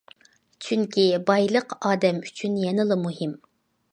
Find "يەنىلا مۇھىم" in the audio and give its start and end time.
2.65-3.37